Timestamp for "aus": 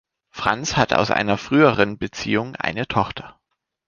0.93-1.11